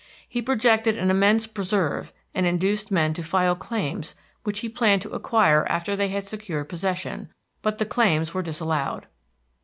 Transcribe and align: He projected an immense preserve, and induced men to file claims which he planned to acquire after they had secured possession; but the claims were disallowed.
He 0.27 0.41
projected 0.41 0.97
an 0.97 1.11
immense 1.11 1.45
preserve, 1.45 2.11
and 2.33 2.47
induced 2.47 2.89
men 2.89 3.13
to 3.13 3.21
file 3.21 3.55
claims 3.55 4.15
which 4.43 4.61
he 4.61 4.67
planned 4.67 5.03
to 5.03 5.11
acquire 5.11 5.63
after 5.69 5.95
they 5.95 6.07
had 6.07 6.23
secured 6.23 6.67
possession; 6.69 7.29
but 7.61 7.77
the 7.77 7.85
claims 7.85 8.33
were 8.33 8.41
disallowed. 8.41 9.05